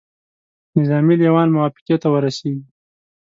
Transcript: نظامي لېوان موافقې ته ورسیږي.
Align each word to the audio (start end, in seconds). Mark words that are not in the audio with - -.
نظامي 0.77 1.15
لېوان 1.21 1.49
موافقې 1.55 1.95
ته 2.01 2.07
ورسیږي. 2.13 2.63